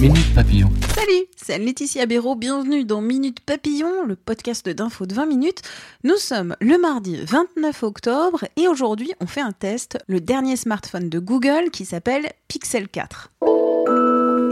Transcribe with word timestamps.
Minute 0.00 0.34
Papillon. 0.34 0.68
Salut, 0.94 1.24
c'est 1.36 1.56
Laetitia 1.58 2.04
Béraud, 2.04 2.34
bienvenue 2.34 2.84
dans 2.84 3.00
Minute 3.00 3.40
Papillon, 3.40 4.04
le 4.04 4.14
podcast 4.14 4.68
d'info 4.68 5.06
de 5.06 5.14
20 5.14 5.24
minutes. 5.24 5.62
Nous 6.04 6.18
sommes 6.18 6.54
le 6.60 6.76
mardi 6.76 7.16
29 7.16 7.82
octobre 7.82 8.44
et 8.56 8.68
aujourd'hui 8.68 9.14
on 9.20 9.26
fait 9.26 9.40
un 9.40 9.52
test, 9.52 9.96
le 10.06 10.20
dernier 10.20 10.56
smartphone 10.56 11.08
de 11.08 11.18
Google 11.18 11.70
qui 11.72 11.86
s'appelle 11.86 12.30
Pixel 12.46 12.88
4. 12.88 13.32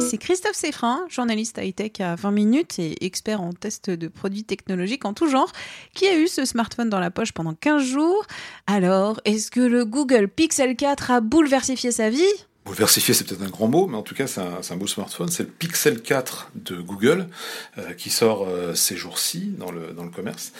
C'est 0.00 0.16
Christophe 0.16 0.56
Seffrin, 0.56 1.04
journaliste 1.10 1.58
high-tech 1.58 2.00
à 2.00 2.14
20 2.14 2.30
minutes 2.30 2.78
et 2.78 3.04
expert 3.04 3.42
en 3.42 3.52
test 3.52 3.90
de 3.90 4.08
produits 4.08 4.44
technologiques 4.44 5.04
en 5.04 5.12
tout 5.12 5.28
genre, 5.28 5.52
qui 5.94 6.06
a 6.06 6.16
eu 6.16 6.26
ce 6.26 6.46
smartphone 6.46 6.88
dans 6.88 7.00
la 7.00 7.10
poche 7.10 7.32
pendant 7.32 7.52
15 7.52 7.82
jours. 7.82 8.24
Alors, 8.66 9.20
est-ce 9.26 9.50
que 9.50 9.60
le 9.60 9.84
Google 9.84 10.28
Pixel 10.28 10.74
4 10.74 11.10
a 11.10 11.20
bouleversifié 11.20 11.92
sa 11.92 12.08
vie? 12.08 12.22
Bouleversifier, 12.64 13.12
c'est 13.12 13.24
peut-être 13.24 13.42
un 13.42 13.50
grand 13.50 13.68
mot, 13.68 13.86
mais 13.86 13.96
en 13.96 14.02
tout 14.02 14.14
cas, 14.14 14.26
c'est 14.26 14.40
un, 14.40 14.76
beau 14.76 14.86
smartphone. 14.86 15.28
C'est 15.28 15.42
le 15.42 15.50
Pixel 15.50 16.00
4 16.00 16.52
de 16.54 16.76
Google 16.76 17.28
euh, 17.76 17.92
qui 17.92 18.08
sort 18.08 18.46
euh, 18.48 18.74
ces 18.74 18.96
jours-ci 18.96 19.52
dans 19.58 19.70
le, 19.70 19.92
dans 19.92 20.02
le 20.02 20.10
commerce. 20.10 20.52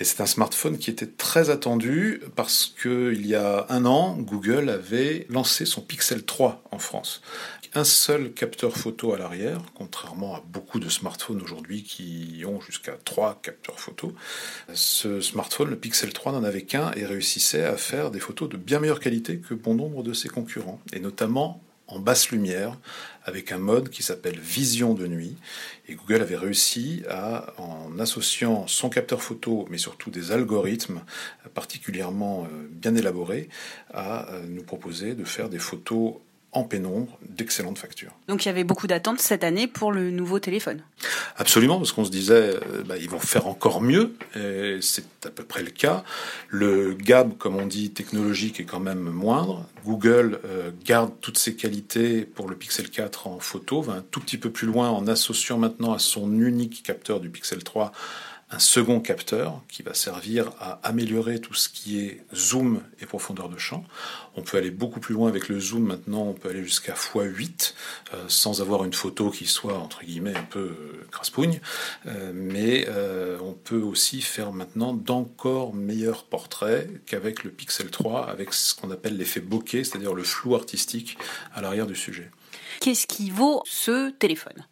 Et 0.00 0.04
c'est 0.04 0.20
un 0.20 0.26
smartphone 0.26 0.78
qui 0.78 0.90
était 0.90 1.06
très 1.06 1.50
attendu 1.50 2.20
parce 2.34 2.66
que 2.76 3.12
il 3.14 3.24
y 3.24 3.36
a 3.36 3.66
un 3.68 3.86
an, 3.86 4.16
Google 4.16 4.68
avait 4.68 5.26
lancé 5.30 5.64
son 5.64 5.80
Pixel 5.80 6.24
3 6.24 6.64
en 6.72 6.80
France. 6.80 7.22
Un 7.76 7.82
seul 7.82 8.32
capteur 8.32 8.76
photo 8.76 9.14
à 9.14 9.18
l'arrière, 9.18 9.60
contrairement 9.74 10.36
à 10.36 10.44
beaucoup 10.46 10.78
de 10.78 10.88
smartphones 10.88 11.42
aujourd'hui 11.42 11.82
qui 11.82 12.44
ont 12.46 12.60
jusqu'à 12.60 12.92
trois 13.04 13.40
capteurs 13.42 13.80
photo. 13.80 14.12
Ce 14.74 15.20
smartphone, 15.20 15.70
le 15.70 15.76
Pixel 15.76 16.12
3, 16.12 16.30
n'en 16.30 16.44
avait 16.44 16.62
qu'un 16.62 16.92
et 16.92 17.04
réussissait 17.04 17.64
à 17.64 17.76
faire 17.76 18.12
des 18.12 18.20
photos 18.20 18.48
de 18.48 18.56
bien 18.56 18.78
meilleure 18.78 19.00
qualité 19.00 19.38
que 19.38 19.54
bon 19.54 19.74
nombre 19.74 20.04
de 20.04 20.12
ses 20.12 20.28
concurrents, 20.28 20.80
et 20.92 21.00
notamment 21.00 21.43
en 21.86 21.98
basse 21.98 22.30
lumière 22.30 22.78
avec 23.24 23.52
un 23.52 23.58
mode 23.58 23.88
qui 23.88 24.02
s'appelle 24.02 24.38
vision 24.38 24.94
de 24.94 25.06
nuit. 25.06 25.36
Et 25.88 25.94
Google 25.94 26.22
avait 26.22 26.36
réussi 26.36 27.02
à, 27.08 27.54
en 27.58 27.98
associant 27.98 28.66
son 28.66 28.88
capteur 28.88 29.22
photo, 29.22 29.66
mais 29.70 29.78
surtout 29.78 30.10
des 30.10 30.32
algorithmes 30.32 31.00
particulièrement 31.54 32.48
bien 32.70 32.94
élaborés, 32.94 33.48
à 33.92 34.28
nous 34.48 34.62
proposer 34.62 35.14
de 35.14 35.24
faire 35.24 35.48
des 35.48 35.58
photos 35.58 36.14
en 36.54 36.62
pénombre 36.62 37.18
d'excellentes 37.28 37.78
factures. 37.78 38.12
Donc 38.28 38.44
il 38.44 38.48
y 38.48 38.50
avait 38.50 38.64
beaucoup 38.64 38.86
d'attentes 38.86 39.20
cette 39.20 39.44
année 39.44 39.66
pour 39.66 39.92
le 39.92 40.10
nouveau 40.10 40.38
téléphone. 40.38 40.80
Absolument, 41.36 41.78
parce 41.78 41.92
qu'on 41.92 42.04
se 42.04 42.10
disait, 42.10 42.54
euh, 42.54 42.82
bah, 42.86 42.96
ils 42.96 43.10
vont 43.10 43.18
faire 43.18 43.46
encore 43.48 43.80
mieux, 43.80 44.14
et 44.36 44.78
c'est 44.80 45.04
à 45.26 45.30
peu 45.30 45.42
près 45.42 45.62
le 45.62 45.70
cas. 45.70 46.04
Le 46.48 46.94
gap, 46.94 47.36
comme 47.38 47.56
on 47.56 47.66
dit, 47.66 47.90
technologique 47.90 48.60
est 48.60 48.64
quand 48.64 48.80
même 48.80 49.10
moindre. 49.10 49.66
Google 49.84 50.40
euh, 50.44 50.70
garde 50.84 51.12
toutes 51.20 51.38
ses 51.38 51.56
qualités 51.56 52.24
pour 52.24 52.48
le 52.48 52.56
Pixel 52.56 52.88
4 52.88 53.26
en 53.26 53.40
photo, 53.40 53.82
va 53.82 53.94
un 53.94 54.04
tout 54.10 54.20
petit 54.20 54.38
peu 54.38 54.50
plus 54.50 54.66
loin 54.66 54.90
en 54.90 55.06
associant 55.08 55.58
maintenant 55.58 55.92
à 55.92 55.98
son 55.98 56.32
unique 56.40 56.82
capteur 56.84 57.20
du 57.20 57.30
Pixel 57.30 57.64
3 57.64 57.92
un 58.50 58.58
second 58.58 59.00
capteur 59.00 59.62
qui 59.68 59.82
va 59.82 59.94
servir 59.94 60.52
à 60.60 60.78
améliorer 60.82 61.40
tout 61.40 61.54
ce 61.54 61.68
qui 61.68 62.00
est 62.00 62.24
zoom 62.34 62.82
et 63.00 63.06
profondeur 63.06 63.48
de 63.48 63.58
champ. 63.58 63.84
On 64.36 64.42
peut 64.42 64.58
aller 64.58 64.70
beaucoup 64.70 65.00
plus 65.00 65.14
loin 65.14 65.28
avec 65.28 65.48
le 65.48 65.58
zoom 65.58 65.84
maintenant, 65.84 66.22
on 66.22 66.34
peut 66.34 66.50
aller 66.50 66.62
jusqu'à 66.62 66.94
x8 66.94 67.74
euh, 68.12 68.24
sans 68.28 68.60
avoir 68.60 68.84
une 68.84 68.92
photo 68.92 69.30
qui 69.30 69.46
soit 69.46 69.78
entre 69.78 70.04
guillemets 70.04 70.36
un 70.36 70.42
peu 70.42 70.60
euh, 70.60 71.06
craspougne, 71.10 71.60
euh, 72.06 72.32
mais 72.34 72.86
euh, 72.88 73.38
on 73.42 73.52
peut 73.52 73.80
aussi 73.80 74.20
faire 74.20 74.52
maintenant 74.52 74.92
d'encore 74.92 75.74
meilleurs 75.74 76.24
portraits 76.24 76.88
qu'avec 77.06 77.44
le 77.44 77.50
Pixel 77.50 77.90
3 77.90 78.28
avec 78.28 78.52
ce 78.52 78.74
qu'on 78.74 78.90
appelle 78.90 79.16
l'effet 79.16 79.40
bokeh, 79.40 79.84
c'est-à-dire 79.84 80.14
le 80.14 80.22
flou 80.22 80.54
artistique 80.54 81.16
à 81.54 81.60
l'arrière 81.60 81.86
du 81.86 81.96
sujet. 81.96 82.30
Qu'est-ce 82.80 83.06
qui 83.06 83.30
vaut 83.30 83.62
ce 83.66 84.10
téléphone? 84.10 84.66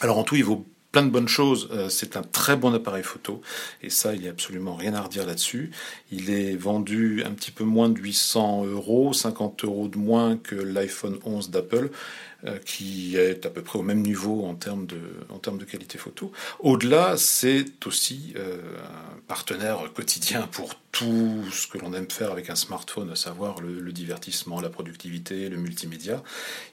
Alors 0.00 0.18
en 0.18 0.24
tout, 0.24 0.36
il 0.36 0.44
vaut 0.44 0.66
plein 0.92 1.02
de 1.02 1.10
bonnes 1.10 1.28
choses. 1.28 1.68
C'est 1.90 2.16
un 2.16 2.22
très 2.22 2.56
bon 2.56 2.74
appareil 2.74 3.02
photo 3.02 3.40
et 3.82 3.90
ça, 3.90 4.14
il 4.14 4.22
n'y 4.22 4.28
a 4.28 4.30
absolument 4.30 4.74
rien 4.74 4.94
à 4.94 5.02
redire 5.02 5.26
là-dessus. 5.26 5.70
Il 6.10 6.30
est 6.30 6.56
vendu 6.56 7.22
un 7.24 7.32
petit 7.32 7.50
peu 7.50 7.64
moins 7.64 7.88
de 7.88 7.98
800 7.98 8.64
euros, 8.66 9.12
50 9.12 9.64
euros 9.64 9.88
de 9.88 9.98
moins 9.98 10.36
que 10.36 10.54
l'iPhone 10.54 11.18
11 11.24 11.50
d'Apple 11.50 11.90
qui 12.64 13.16
est 13.16 13.46
à 13.46 13.50
peu 13.50 13.62
près 13.62 13.80
au 13.80 13.82
même 13.82 14.00
niveau 14.00 14.44
en 14.46 14.54
termes 14.54 14.86
de, 14.86 15.00
en 15.28 15.38
termes 15.38 15.58
de 15.58 15.64
qualité 15.64 15.98
photo. 15.98 16.30
Au-delà, 16.60 17.16
c'est 17.16 17.84
aussi 17.84 18.32
euh, 18.36 18.60
un 18.84 19.18
partenaire 19.26 19.92
quotidien 19.92 20.46
pour 20.46 20.76
tout 20.92 21.42
ce 21.52 21.66
que 21.66 21.78
l'on 21.78 21.92
aime 21.94 22.08
faire 22.08 22.30
avec 22.30 22.48
un 22.48 22.54
smartphone, 22.54 23.10
à 23.10 23.16
savoir 23.16 23.60
le, 23.60 23.80
le, 23.80 23.92
divertissement, 23.92 24.60
la 24.60 24.70
productivité, 24.70 25.48
le 25.48 25.56
multimédia. 25.56 26.22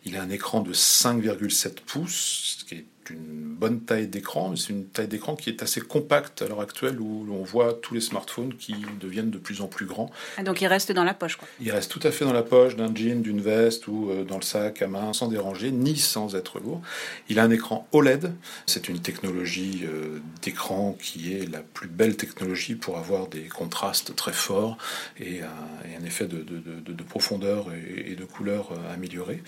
Il 0.06 0.16
a 0.18 0.22
un 0.22 0.30
écran 0.30 0.62
de 0.62 0.72
5,7 0.72 1.82
pouces, 1.86 2.58
ce 2.60 2.66
qui 2.66 2.76
est 2.76 2.86
une 3.10 3.56
bonne 3.58 3.82
taille 3.82 4.08
d'écran, 4.08 4.50
mais 4.50 4.58
c'est 4.58 4.70
une 4.70 4.86
taille 4.86 5.08
d'écran 5.08 5.36
qui 5.36 5.50
est 5.50 5.64
assez 5.64 5.82
compacte 5.82 6.42
à 6.42 6.48
l'heure 6.48 6.62
actuelle 6.62 7.00
où 7.00 7.28
on 7.32 7.44
voit 7.44 7.74
tous 7.74 7.94
les 7.94 8.02
smartphones 8.02 8.54
qui 8.56 8.76
deviennent 9.00 9.32
de 9.32 9.38
plus 9.38 9.62
en 9.62 9.68
plus 9.68 9.86
grands. 9.86 10.12
Ah, 10.38 10.44
donc 10.44 10.62
il 10.62 10.68
reste 10.68 10.92
dans 10.92 11.04
la 11.04 11.14
poche 11.14 11.38
quoi. 11.38 11.48
Il 11.60 11.72
reste 11.72 11.92
tout 11.92 12.06
à 12.08 12.12
fait 12.12 12.26
dans 12.26 12.34
la 12.34 12.44
poche 12.44 12.76
d'un 12.76 12.94
jean, 12.94 13.22
d'une 13.22 13.42
veste 13.42 13.88
ou 13.88 14.10
euh, 14.10 14.24
dans 14.24 14.38
le 14.38 14.44
sac 14.44 14.82
à 14.82 14.88
main 14.88 15.14
sans 15.14 15.28
déranger, 15.28 15.72
ni 15.72 15.98
sans 15.98 16.36
être 16.36 16.60
lourd. 16.60 16.82
Il 17.30 17.40
a 17.40 17.44
un 17.44 17.52
écran 17.52 17.88
OLED, 17.92 18.34
c'est 18.66 18.90
une 18.90 19.00
technologie 19.00 19.84
euh, 19.86 20.20
d'écran 20.42 20.96
qui 21.00 21.34
est 21.34 21.50
la 21.52 21.60
plus 21.60 21.88
belle 21.88 22.18
technologie 22.18 22.76
pour 22.76 22.98
avoir 22.98 23.28
des 23.28 23.44
contrastes 23.44 24.16
très 24.16 24.34
forts 24.34 24.78
et 25.20 25.42
un, 25.42 25.90
et 25.90 25.96
un 26.02 26.06
effet 26.06 26.26
de, 26.26 26.38
de, 26.38 26.60
de, 26.60 26.94
de, 26.94 27.04
profondeur 27.04 27.68
et, 27.74 28.16
de 28.16 28.26
couleur 28.26 28.72
euh, 28.72 28.94
amélioré. 28.94 29.42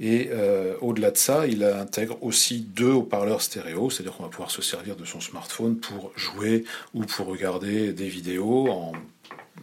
Et 0.00 0.28
euh, 0.32 0.74
au-delà 0.80 1.10
de 1.10 1.16
ça, 1.16 1.46
il 1.46 1.64
intègre 1.64 2.18
aussi 2.22 2.60
deux 2.60 2.92
haut-parleurs 2.96 3.42
stéréo, 3.42 3.90
c'est-à-dire 3.90 4.16
qu'on 4.16 4.24
va 4.24 4.28
pouvoir 4.28 4.50
se 4.50 4.62
servir 4.62 4.96
de 4.96 5.04
son 5.04 5.20
smartphone 5.20 5.76
pour 5.76 6.12
jouer 6.16 6.64
ou 6.94 7.04
pour 7.04 7.26
regarder 7.26 7.92
des 7.92 8.08
vidéos 8.08 8.68
en 8.68 8.92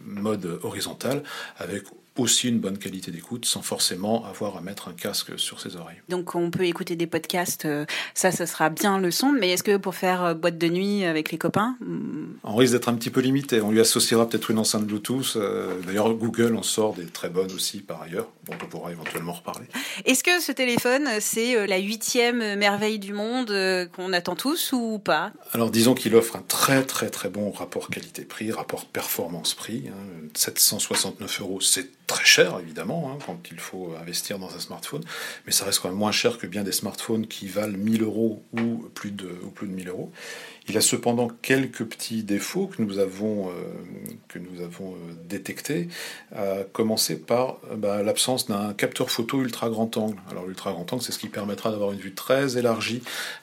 mode 0.04 0.60
horizontal 0.62 1.22
avec 1.56 1.84
aussi 2.16 2.48
une 2.48 2.58
bonne 2.58 2.78
qualité 2.78 3.10
d'écoute 3.10 3.44
sans 3.44 3.62
forcément 3.62 4.24
avoir 4.26 4.56
à 4.56 4.60
mettre 4.60 4.88
un 4.88 4.92
casque 4.92 5.38
sur 5.38 5.60
ses 5.60 5.76
oreilles. 5.76 6.00
Donc 6.08 6.34
on 6.34 6.50
peut 6.50 6.64
écouter 6.64 6.96
des 6.96 7.06
podcasts, 7.06 7.66
ça, 8.14 8.30
ça 8.30 8.46
sera 8.46 8.70
bien 8.70 8.98
le 8.98 9.10
son, 9.10 9.32
mais 9.32 9.50
est-ce 9.50 9.62
que 9.62 9.76
pour 9.76 9.94
faire 9.94 10.34
boîte 10.34 10.58
de 10.58 10.68
nuit 10.68 11.04
avec 11.04 11.32
les 11.32 11.38
copains 11.38 11.76
On 12.44 12.54
risque 12.54 12.72
d'être 12.72 12.88
un 12.88 12.94
petit 12.94 13.10
peu 13.10 13.20
limité. 13.20 13.60
On 13.60 13.70
lui 13.70 13.80
associera 13.80 14.28
peut-être 14.28 14.50
une 14.50 14.58
enceinte 14.58 14.84
Bluetooth. 14.84 15.36
D'ailleurs, 15.86 16.12
Google 16.14 16.56
en 16.56 16.62
sort 16.62 16.94
des 16.94 17.06
très 17.06 17.28
bonnes 17.28 17.52
aussi 17.52 17.80
par 17.80 18.02
ailleurs, 18.02 18.28
dont 18.46 18.54
on 18.62 18.66
pourra 18.66 18.92
éventuellement 18.92 19.32
reparler. 19.32 19.66
Est-ce 20.04 20.22
que 20.22 20.40
ce 20.40 20.52
téléphone, 20.52 21.08
c'est 21.20 21.66
la 21.66 21.78
huitième 21.78 22.56
merveille 22.56 22.98
du 22.98 23.12
monde 23.12 23.52
qu'on 23.94 24.12
attend 24.12 24.36
tous 24.36 24.72
ou 24.72 24.98
pas? 24.98 25.32
Alors 25.52 25.70
disons 25.70 25.94
qu'il 25.94 26.14
offre 26.14 26.36
un 26.36 26.44
très 26.46 26.84
très 26.84 27.10
très 27.10 27.28
bon 27.28 27.50
rapport 27.50 27.88
qualité-prix, 27.88 28.52
rapport 28.52 28.86
performance-prix. 28.86 29.84
Hein. 29.88 30.28
769 30.34 31.40
euros, 31.40 31.60
c'est 31.60 32.03
très 32.06 32.24
cher 32.24 32.58
évidemment 32.60 33.10
hein, 33.10 33.18
quand 33.26 33.38
il 33.50 33.58
faut 33.58 33.94
investir 34.00 34.38
dans 34.38 34.54
un 34.54 34.58
smartphone, 34.58 35.02
mais 35.46 35.52
ça 35.52 35.64
reste 35.64 35.80
quand 35.80 35.88
même 35.88 35.98
moins 35.98 36.12
cher 36.12 36.38
que 36.38 36.46
bien 36.46 36.62
des 36.62 36.72
smartphones 36.72 37.26
qui 37.26 37.46
valent 37.46 37.76
1000 37.76 38.02
euros 38.02 38.42
ou 38.52 38.88
plus 38.94 39.10
de, 39.10 39.28
ou 39.42 39.50
plus 39.50 39.68
de 39.68 39.72
1000 39.72 39.88
euros. 39.88 40.12
Il 40.66 40.78
a 40.78 40.80
cependant 40.80 41.28
quelques 41.42 41.84
petits 41.84 42.22
défauts 42.22 42.68
que 42.68 42.80
nous 42.80 42.98
avons, 42.98 43.50
euh, 43.50 43.52
que 44.28 44.38
nous 44.38 44.62
avons 44.62 44.94
euh, 44.94 45.14
détectés, 45.28 45.88
à 46.34 46.64
commencer 46.72 47.18
par 47.18 47.58
bah, 47.76 48.02
l'absence 48.02 48.46
d'un 48.46 48.72
capteur 48.72 49.10
photo 49.10 49.42
ultra 49.42 49.68
grand 49.68 49.96
angle. 49.98 50.16
Alors 50.30 50.46
l'ultra 50.46 50.72
grand 50.72 50.90
angle, 50.90 51.02
c'est 51.02 51.12
ce 51.12 51.18
qui 51.18 51.28
permettra 51.28 51.70
d'avoir 51.70 51.92
une 51.92 51.98
vue 51.98 52.14
très 52.14 52.56
élargie, 52.56 53.02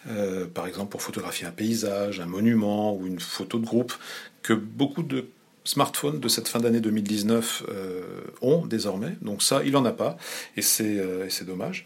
euh, 0.10 0.48
par 0.48 0.66
exemple 0.66 0.90
pour 0.90 1.04
photographier 1.04 1.46
un 1.46 1.52
paysage, 1.52 2.20
un 2.20 2.26
monument 2.26 2.96
ou 2.96 3.06
une 3.06 3.20
photo 3.20 3.60
de 3.60 3.66
groupe, 3.66 3.94
que 4.42 4.54
beaucoup 4.54 5.04
de 5.04 5.28
smartphones 5.64 6.20
de 6.20 6.28
cette 6.28 6.48
fin 6.48 6.60
d'année 6.60 6.80
2019 6.80 7.64
euh, 7.70 8.21
ont 8.42 8.66
désormais. 8.66 9.14
Donc 9.22 9.44
ça, 9.44 9.62
il 9.64 9.72
n'en 9.72 9.86
a 9.86 9.92
pas, 9.92 10.18
et 10.58 10.62
c'est 10.62 10.98
euh, 11.00 11.28
dommage. 11.46 11.86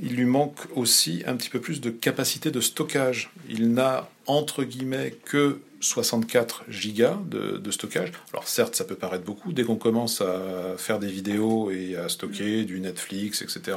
Il 0.00 0.16
lui 0.16 0.24
manque 0.24 0.58
aussi 0.74 1.22
un 1.26 1.36
petit 1.36 1.50
peu 1.50 1.60
plus 1.60 1.80
de 1.80 1.90
capacité 1.90 2.50
de 2.50 2.60
stockage. 2.60 3.30
Il 3.48 3.72
n'a 3.72 4.08
entre 4.26 4.64
guillemets 4.64 5.14
que 5.24 5.60
64 5.80 6.64
gigas 6.68 7.18
de, 7.26 7.70
stockage. 7.70 8.12
Alors 8.32 8.48
certes, 8.48 8.74
ça 8.74 8.84
peut 8.84 8.94
paraître 8.94 9.24
beaucoup. 9.24 9.52
Dès 9.52 9.64
qu'on 9.64 9.76
commence 9.76 10.20
à 10.20 10.76
faire 10.78 10.98
des 10.98 11.08
vidéos 11.08 11.70
et 11.70 11.96
à 11.96 12.08
stocker 12.08 12.64
du 12.64 12.80
Netflix, 12.80 13.42
etc., 13.42 13.76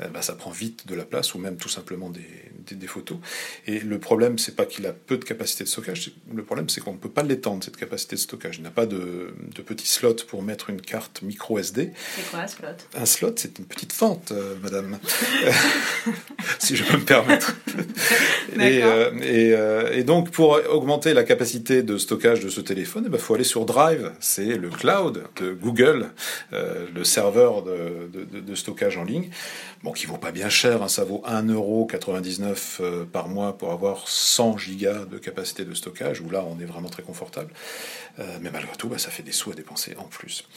euh, 0.00 0.08
bah, 0.08 0.22
ça 0.22 0.34
prend 0.34 0.50
vite 0.50 0.86
de 0.86 0.94
la 0.94 1.04
place, 1.04 1.34
ou 1.34 1.38
même 1.38 1.56
tout 1.56 1.68
simplement 1.68 2.10
des, 2.10 2.26
des, 2.74 2.86
photos. 2.86 3.18
Et 3.66 3.80
le 3.80 3.98
problème, 3.98 4.38
c'est 4.38 4.56
pas 4.56 4.66
qu'il 4.66 4.86
a 4.86 4.92
peu 4.92 5.16
de 5.16 5.24
capacité 5.24 5.64
de 5.64 5.68
stockage. 5.68 6.12
Le 6.32 6.42
problème, 6.42 6.68
c'est 6.68 6.80
qu'on 6.80 6.92
ne 6.92 6.98
peut 6.98 7.10
pas 7.10 7.22
l'étendre 7.22 7.62
cette 7.64 7.76
capacité 7.76 8.16
de 8.16 8.20
stockage. 8.20 8.56
Il 8.58 8.62
n'a 8.62 8.70
pas 8.70 8.86
de, 8.86 9.34
de 9.54 9.62
petit 9.62 9.86
slot 9.86 10.16
pour 10.26 10.42
mettre 10.42 10.70
une 10.70 10.80
carte 10.80 11.22
micro 11.22 11.58
SD. 11.58 11.92
C'est 12.16 12.30
quoi 12.30 12.40
un 12.40 12.46
slot? 12.46 12.68
Un 12.94 13.06
slot, 13.06 13.34
c'est 13.36 13.58
une 13.58 13.66
petite 13.66 13.92
fente, 13.92 14.32
euh, 14.32 14.56
madame, 14.62 14.98
si 16.58 16.76
je 16.76 16.84
peux 16.84 16.96
me 16.96 17.04
permettre. 17.04 17.56
et, 18.58 18.82
euh, 18.82 19.10
et, 19.22 19.98
et, 19.98 20.04
donc, 20.04 20.30
pour 20.30 20.60
augmenter 20.70 21.14
la 21.14 21.24
capacité 21.24 21.37
de 21.38 21.98
stockage 21.98 22.40
de 22.40 22.48
ce 22.48 22.60
téléphone, 22.60 23.04
il 23.04 23.08
eh 23.08 23.10
ben, 23.10 23.18
faut 23.18 23.34
aller 23.34 23.44
sur 23.44 23.64
Drive. 23.64 24.12
C'est 24.18 24.56
le 24.56 24.70
cloud 24.70 25.24
de 25.36 25.52
Google, 25.52 26.10
euh, 26.52 26.86
le 26.92 27.04
serveur 27.04 27.62
de, 27.62 28.54
stockage 28.54 28.96
en 28.96 29.04
ligne. 29.04 29.30
Bon, 29.84 29.92
qui 29.92 30.06
vaut 30.06 30.16
pas 30.16 30.32
bien 30.32 30.48
cher, 30.48 30.82
hein, 30.82 30.88
ça 30.88 31.04
vaut 31.04 31.22
1,99€ 31.28 32.78
euh, 32.80 33.04
par 33.04 33.28
mois 33.28 33.56
pour 33.56 33.70
avoir 33.70 34.08
100 34.08 34.58
gigas 34.58 35.04
de 35.04 35.18
capacité 35.18 35.64
de 35.64 35.72
stockage, 35.74 36.20
où 36.20 36.28
là 36.28 36.44
on 36.44 36.58
est 36.60 36.64
vraiment 36.64 36.88
très 36.88 37.04
confortable. 37.04 37.52
Euh, 38.18 38.24
mais 38.42 38.50
malgré 38.50 38.76
tout, 38.76 38.88
bah, 38.88 38.98
ça 38.98 39.10
fait 39.10 39.22
des 39.22 39.30
sous 39.30 39.52
à 39.52 39.54
dépenser 39.54 39.94
en 39.98 40.04
plus. 40.04 40.48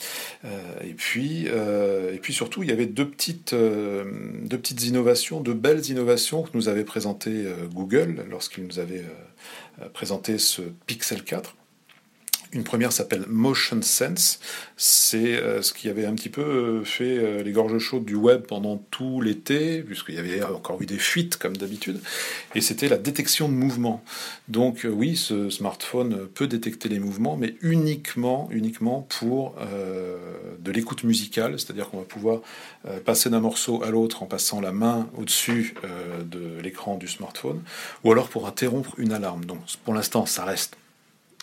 et, 0.84 0.94
puis, 0.94 1.46
et 1.46 2.20
puis 2.22 2.34
surtout, 2.34 2.64
il 2.64 2.70
y 2.70 2.72
avait 2.72 2.88
deux 2.88 3.08
petites, 3.08 3.54
deux 3.54 4.58
petites 4.58 4.84
innovations, 4.84 5.42
deux 5.42 5.54
belles 5.54 5.86
innovations 5.90 6.42
que 6.42 6.50
nous 6.56 6.70
avait 6.70 6.84
présentées 6.84 7.46
Google 7.72 8.26
lorsqu'il 8.30 8.66
nous 8.66 8.80
avait 8.80 9.06
présenté 9.90 10.38
ce 10.38 10.62
Pixel 10.86 11.24
4. 11.24 11.56
Une 12.54 12.66
première 12.66 12.92
s'appelle 12.92 13.24
Motion 13.30 13.82
Sense. 13.82 14.42
C'est 14.76 15.38
euh, 15.38 15.62
ce 15.62 15.72
qui 15.72 15.88
avait 15.88 16.06
un 16.06 16.14
petit 16.16 16.28
peu 16.28 16.42
euh, 16.42 16.84
fait 16.84 17.18
euh, 17.18 17.44
les 17.44 17.54
gorges 17.54 17.78
chaudes 17.78 18.04
du 18.04 18.16
web 18.16 18.42
pendant 18.42 18.76
tout 18.92 19.22
l'été, 19.22 19.82
puisqu'il 19.84 20.16
y 20.16 20.18
avait 20.18 20.44
encore 20.44 20.82
eu 20.82 20.86
des 20.86 20.98
fuites 20.98 21.38
comme 21.38 21.56
d'habitude. 21.56 22.02
Et 22.54 22.60
c'était 22.60 22.90
la 22.90 22.98
détection 22.98 23.48
de 23.48 23.54
mouvement. 23.54 24.04
Donc 24.50 24.86
oui, 24.90 25.16
ce 25.16 25.50
smartphone 25.50 26.28
peut 26.34 26.48
détecter 26.48 26.90
les 26.90 27.00
mouvements, 27.00 27.38
mais 27.38 27.56
uniquement, 27.62 28.50
uniquement 28.52 29.08
pour 29.20 29.56
de 30.60 30.72
l'écoute 30.72 31.04
musicale, 31.04 31.58
c'est-à-dire 31.58 31.90
qu'on 31.90 32.00
va 32.00 32.04
pouvoir 32.04 32.42
passer 33.06 33.30
d'un 33.30 33.40
morceau 33.40 33.82
à 33.84 33.90
l'autre 33.90 34.24
en 34.24 34.26
passant 34.26 34.60
la 34.60 34.72
main 34.72 35.10
au-dessus 35.18 35.76
de 36.30 36.60
l'écran 36.62 36.98
du 36.98 37.08
smartphone, 37.08 37.62
ou 38.04 38.12
alors 38.12 38.28
pour 38.28 38.48
interrompre 38.48 38.94
une 38.98 39.14
alarme. 39.14 39.46
Donc 39.46 39.60
pour 39.86 39.94
l'instant, 39.94 40.26
ça 40.26 40.44
reste 40.44 40.76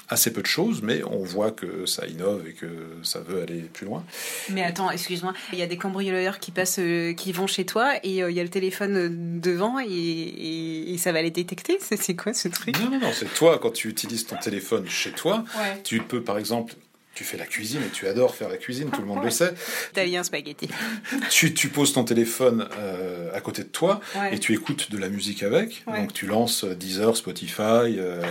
assez 0.09 0.33
peu 0.33 0.41
de 0.41 0.47
choses, 0.47 0.83
mais 0.83 1.03
on 1.05 1.23
voit 1.23 1.51
que 1.51 1.87
ça 1.87 2.07
innove 2.07 2.47
et 2.49 2.53
que 2.53 2.67
ça 3.03 3.21
veut 3.21 3.43
aller 3.43 3.63
plus 3.63 3.87
loin. 3.87 4.05
Mais 4.51 4.63
attends, 4.63 4.91
excuse-moi, 4.91 5.35
il 5.53 5.59
y 5.59 5.63
a 5.63 5.67
des 5.67 5.77
cambrioleurs 5.77 6.39
qui 6.39 6.51
passent, 6.51 6.79
euh, 6.79 7.13
qui 7.13 7.33
vont 7.33 7.47
chez 7.47 7.67
toi 7.67 7.95
et 8.03 8.23
euh, 8.23 8.31
il 8.31 8.37
y 8.37 8.41
a 8.41 8.43
le 8.43 8.49
téléphone 8.49 8.97
euh, 8.97 9.09
devant 9.11 9.79
et, 9.81 10.97
ça 10.99 11.13
va 11.13 11.23
les 11.23 11.31
détecter. 11.31 11.79
C'est 11.81 12.17
quoi 12.17 12.33
ce 12.33 12.49
truc? 12.49 12.77
Non, 12.81 12.91
non, 12.91 12.99
non, 12.99 13.13
c'est 13.13 13.33
toi 13.33 13.59
quand 13.59 13.71
tu 13.71 13.89
utilises 13.89 14.27
ton 14.27 14.37
téléphone 14.37 14.89
chez 14.89 15.13
toi. 15.13 15.45
Tu 15.85 16.01
peux 16.01 16.23
par 16.23 16.39
exemple 16.39 16.75
tu 17.19 17.25
fais 17.25 17.37
la 17.37 17.47
cuisine 17.47 17.81
et 17.85 17.91
tu 17.91 18.06
adores 18.06 18.37
faire 18.37 18.49
la 18.49 18.59
cuisine, 18.59 18.91
tout 18.93 19.00
le 19.00 19.09
monde 19.09 19.25
le 19.25 19.31
sait. 19.31 19.53
Italien 19.91 20.23
spaghetti. 20.23 20.69
tu, 21.31 21.53
tu 21.53 21.69
poses 21.69 21.93
ton 21.93 22.05
téléphone 22.05 22.69
euh, 22.79 23.35
à 23.35 23.41
côté 23.41 23.65
de 23.65 23.69
toi 23.69 24.00
et 24.31 24.38
tu 24.38 24.55
écoutes 24.55 24.93
de 24.93 24.99
la 24.99 25.09
musique 25.09 25.43
avec. 25.43 25.82
Donc 25.88 26.12
tu 26.12 26.26
lances 26.26 26.65
Deezer, 26.65 27.17
Spotify, 27.17 27.97
euh, 27.99 28.23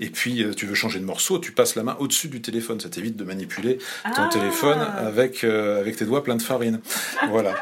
et 0.00 0.10
puis 0.10 0.42
euh, 0.42 0.52
tu 0.52 0.66
veux 0.66 0.74
changer 0.74 1.00
de 1.00 1.06
morceau, 1.06 1.38
tu 1.38 1.52
passes 1.52 1.76
la 1.76 1.82
main 1.82 1.96
au-dessus 1.98 2.28
du 2.28 2.42
téléphone. 2.42 2.78
Ça 2.78 2.90
t'évite 2.90 3.16
de 3.16 3.24
manipuler 3.24 3.78
ton 4.14 4.24
ah. 4.24 4.28
téléphone 4.30 4.80
avec, 4.98 5.42
avec 5.42 5.96
tes 5.96 6.04
doigts 6.04 6.22
pleins 6.22 6.36
de 6.36 6.42
farine. 6.42 6.80
voilà. 7.30 7.54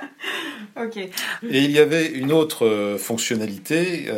ok. 0.77 0.97
Et 0.97 1.11
il 1.51 1.71
y 1.71 1.79
avait 1.79 2.09
une 2.09 2.33
autre 2.33 2.97
fonctionnalité 2.99 4.11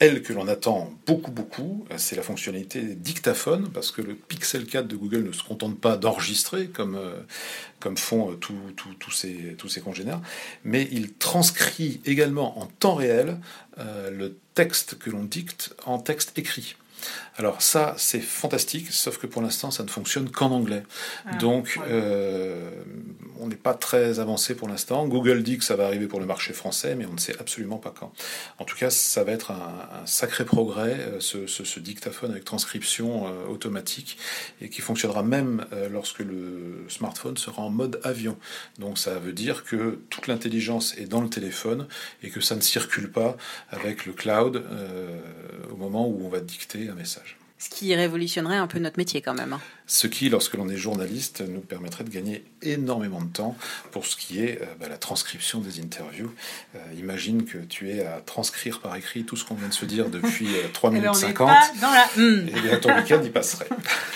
elle 0.00 0.22
que 0.22 0.32
l'on 0.32 0.48
attend 0.48 0.92
beaucoup, 1.06 1.30
beaucoup, 1.30 1.86
c'est 1.96 2.16
la 2.16 2.22
fonctionnalité 2.22 2.80
dictaphone, 2.80 3.70
parce 3.72 3.90
que 3.90 4.02
le 4.02 4.14
Pixel 4.14 4.66
4 4.66 4.86
de 4.86 4.96
Google 4.96 5.24
ne 5.24 5.32
se 5.32 5.42
contente 5.42 5.78
pas 5.80 5.96
d'enregistrer 5.96 6.68
comme, 6.68 6.96
euh, 6.96 7.96
font 7.96 8.32
euh, 8.32 8.36
tous 8.36 9.68
ces 9.68 9.80
congénères, 9.80 10.20
mais 10.64 10.88
il 10.92 11.12
transcrit 11.12 12.00
également 12.04 12.58
en 12.58 12.66
temps 12.66 12.94
réel 12.94 13.38
euh, 13.78 14.10
le 14.10 14.36
texte 14.54 14.98
que 14.98 15.10
l'on 15.10 15.24
dicte 15.24 15.74
en 15.86 15.98
texte 15.98 16.36
écrit. 16.38 16.76
Alors 17.36 17.62
ça, 17.62 17.94
c'est 17.96 18.20
fantastique, 18.20 18.90
sauf 18.90 19.18
que 19.18 19.26
pour 19.26 19.42
l'instant, 19.42 19.70
ça 19.70 19.82
ne 19.82 19.88
fonctionne 19.88 20.30
qu'en 20.30 20.50
anglais. 20.50 20.82
Ah, 21.24 21.36
Donc, 21.36 21.78
euh, 21.88 22.70
on 23.40 23.48
n'est 23.48 23.56
pas 23.56 23.74
très 23.74 24.20
avancé 24.20 24.54
pour 24.54 24.68
l'instant. 24.68 25.06
Google 25.08 25.42
dit 25.42 25.56
que 25.58 25.64
ça 25.64 25.74
va 25.74 25.86
arriver 25.86 26.06
pour 26.06 26.20
le 26.20 26.26
marché 26.26 26.52
français, 26.52 26.94
mais 26.94 27.06
on 27.06 27.14
ne 27.14 27.18
sait 27.18 27.34
absolument 27.40 27.78
pas 27.78 27.92
quand. 27.98 28.12
En 28.58 28.64
tout 28.64 28.76
cas, 28.76 28.90
ça 28.90 29.24
va 29.24 29.32
être 29.32 29.50
un, 29.50 30.04
sacré 30.04 30.44
progrès, 30.44 30.98
euh, 31.00 31.20
ce, 31.20 31.80
dictaphone 31.80 32.30
avec 32.32 32.44
transcription 32.44 33.26
euh, 33.26 33.46
automatique, 33.48 34.18
et 34.60 34.68
qui 34.68 34.82
fonctionnera 34.82 35.22
même 35.22 35.64
lorsque 35.90 36.20
le 36.20 36.84
smartphone 36.88 37.36
sera 37.36 37.62
en 37.62 37.70
mode 37.70 38.00
avion. 38.04 38.36
Donc 38.78 38.98
ça 38.98 39.18
veut 39.18 39.32
dire 39.32 39.64
que 39.64 40.00
toute 40.10 40.26
l'intelligence 40.26 40.96
est 40.98 41.06
dans 41.06 41.20
le 41.20 41.28
téléphone, 41.28 41.88
et 42.22 42.30
que 42.30 42.40
ça 42.40 42.54
ne 42.56 42.60
circule 42.60 43.10
pas 43.10 43.36
avec 43.70 44.06
le 44.06 44.12
cloud 44.12 44.62
au 45.70 45.76
moment 45.76 46.06
où 46.06 46.24
on 46.24 46.28
va 46.28 46.40
dicter 46.40 46.88
message. 46.94 47.36
Ce 47.62 47.70
qui 47.70 47.94
révolutionnerait 47.94 48.56
un 48.56 48.66
peu 48.66 48.80
notre 48.80 48.98
métier 48.98 49.20
quand 49.20 49.34
même. 49.34 49.52
Hein. 49.52 49.60
Ce 49.86 50.08
qui, 50.08 50.28
lorsque 50.28 50.54
l'on 50.54 50.68
est 50.68 50.76
journaliste, 50.76 51.44
nous 51.48 51.60
permettrait 51.60 52.02
de 52.02 52.10
gagner 52.10 52.44
énormément 52.60 53.20
de 53.20 53.28
temps 53.28 53.56
pour 53.92 54.04
ce 54.04 54.16
qui 54.16 54.42
est 54.42 54.60
euh, 54.60 54.64
bah, 54.80 54.88
la 54.88 54.98
transcription 54.98 55.60
des 55.60 55.78
interviews. 55.78 56.34
Euh, 56.74 56.78
imagine 56.98 57.44
que 57.44 57.58
tu 57.58 57.92
es 57.92 58.04
à 58.04 58.20
transcrire 58.20 58.80
par 58.80 58.96
écrit 58.96 59.22
tout 59.24 59.36
ce 59.36 59.44
qu'on 59.44 59.54
vient 59.54 59.68
de 59.68 59.74
se 59.74 59.84
dire 59.84 60.10
depuis 60.10 60.48
3 60.72 60.90
euh, 60.90 60.92
minutes 60.94 61.14
50. 61.14 61.50
dans 61.80 61.90
la... 61.92 62.06
Hmm. 62.16 62.48
Et 62.48 62.60
bien 62.62 62.78
ton 62.78 62.96
week-end 62.96 63.22
y 63.22 63.30
passerait. 63.30 63.68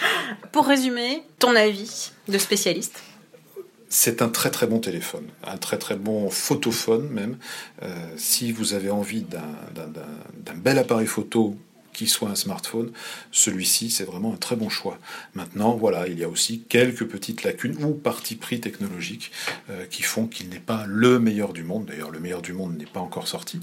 pour 0.50 0.66
résumer, 0.66 1.22
ton 1.38 1.54
avis 1.54 2.10
de 2.26 2.38
spécialiste? 2.38 3.00
C'est 3.88 4.22
un 4.22 4.28
très 4.28 4.50
très 4.50 4.66
bon 4.66 4.80
téléphone, 4.80 5.28
un 5.44 5.56
très 5.56 5.78
très 5.78 5.94
bon 5.94 6.30
photophone 6.30 7.08
même. 7.10 7.36
si 8.16 8.50
vous 8.50 8.74
avez 8.74 8.90
envie 8.90 9.22
d'un 9.22 10.54
bel 10.56 10.78
appareil 10.78 11.06
photo 11.06 11.56
qui 11.96 12.06
soit 12.06 12.28
un 12.28 12.34
smartphone, 12.34 12.92
celui-ci, 13.32 13.90
c'est 13.90 14.04
vraiment 14.04 14.34
un 14.34 14.36
très 14.36 14.54
bon 14.54 14.68
choix. 14.68 14.98
Maintenant, 15.34 15.76
voilà, 15.76 16.06
il 16.08 16.18
y 16.18 16.24
a 16.24 16.28
aussi 16.28 16.60
quelques 16.68 17.06
petites 17.06 17.42
lacunes 17.42 17.82
ou 17.82 17.94
parties 17.94 18.36
pris 18.36 18.60
technologiques 18.60 19.32
euh, 19.70 19.86
qui 19.86 20.02
font 20.02 20.26
qu'il 20.26 20.50
n'est 20.50 20.60
pas 20.60 20.84
le 20.86 21.18
meilleur 21.18 21.54
du 21.54 21.64
monde. 21.64 21.86
D'ailleurs, 21.86 22.10
le 22.10 22.20
meilleur 22.20 22.42
du 22.42 22.52
monde 22.52 22.76
n'est 22.76 22.84
pas 22.84 23.00
encore 23.00 23.28
sorti. 23.28 23.60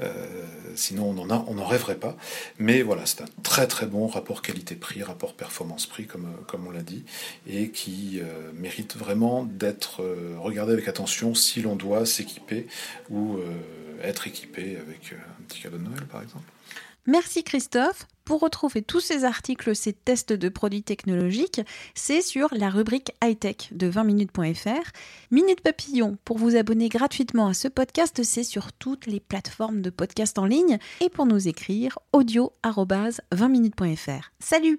Euh, 0.00 0.44
sinon, 0.74 1.14
on 1.16 1.54
n'en 1.54 1.66
rêverait 1.66 1.98
pas. 1.98 2.16
Mais 2.58 2.82
voilà, 2.82 3.06
c'est 3.06 3.22
un 3.22 3.28
très 3.44 3.68
très 3.68 3.86
bon 3.86 4.08
rapport 4.08 4.42
qualité-prix, 4.42 5.04
rapport 5.04 5.34
performance-prix, 5.34 6.06
comme, 6.06 6.28
comme 6.48 6.66
on 6.66 6.72
l'a 6.72 6.82
dit, 6.82 7.04
et 7.46 7.70
qui 7.70 8.18
euh, 8.20 8.50
mérite 8.54 8.96
vraiment 8.96 9.44
d'être 9.44 10.04
regardé 10.40 10.72
avec 10.72 10.88
attention 10.88 11.32
si 11.36 11.62
l'on 11.62 11.76
doit 11.76 12.06
s'équiper 12.06 12.66
ou 13.08 13.38
être 14.02 14.26
équipé 14.26 14.76
avec 14.76 15.12
un 15.12 15.42
petit 15.44 15.60
cadeau 15.60 15.78
de 15.78 15.84
Noël, 15.84 16.04
par 16.06 16.22
exemple. 16.22 16.44
Merci 17.08 17.42
Christophe. 17.42 18.06
Pour 18.26 18.40
retrouver 18.40 18.82
tous 18.82 19.00
ces 19.00 19.24
articles, 19.24 19.74
ces 19.74 19.94
tests 19.94 20.34
de 20.34 20.50
produits 20.50 20.82
technologiques, 20.82 21.62
c'est 21.94 22.20
sur 22.20 22.48
la 22.52 22.68
rubrique 22.68 23.12
high-tech 23.24 23.70
de 23.72 23.90
20minutes.fr. 23.90 24.90
Minute 25.30 25.62
Papillon, 25.62 26.18
pour 26.26 26.36
vous 26.36 26.54
abonner 26.54 26.90
gratuitement 26.90 27.46
à 27.46 27.54
ce 27.54 27.68
podcast, 27.68 28.22
c'est 28.22 28.44
sur 28.44 28.74
toutes 28.74 29.06
les 29.06 29.20
plateformes 29.20 29.80
de 29.80 29.88
podcast 29.88 30.38
en 30.38 30.44
ligne. 30.44 30.76
Et 31.00 31.08
pour 31.08 31.24
nous 31.24 31.48
écrire, 31.48 31.98
audio 32.12 32.52
20minutes.fr. 32.62 34.30
Salut! 34.38 34.78